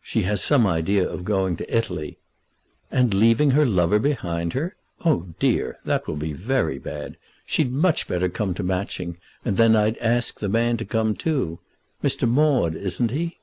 "She 0.00 0.22
has 0.22 0.40
some 0.40 0.68
idea 0.68 1.04
of 1.04 1.24
going 1.24 1.56
back 1.56 1.66
to 1.66 1.76
Italy." 1.76 2.16
"And 2.92 3.12
leaving 3.12 3.50
her 3.50 3.66
lover 3.66 3.98
behind 3.98 4.52
her! 4.52 4.76
Oh, 5.04 5.30
dear, 5.40 5.80
that 5.84 6.06
will 6.06 6.14
be 6.14 6.32
very 6.32 6.78
bad. 6.78 7.16
She'd 7.44 7.72
much 7.72 8.06
better 8.06 8.28
come 8.28 8.54
to 8.54 8.62
Matching, 8.62 9.16
and 9.44 9.56
then 9.56 9.74
I'd 9.74 9.98
ask 9.98 10.38
the 10.38 10.48
man 10.48 10.76
to 10.76 10.84
come 10.84 11.16
too. 11.16 11.58
Mr. 12.04 12.28
Maud, 12.28 12.76
isn't 12.76 13.10
he?" 13.10 13.38